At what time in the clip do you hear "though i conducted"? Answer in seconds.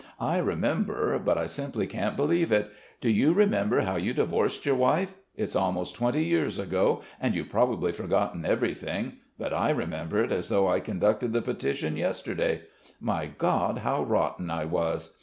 10.49-11.33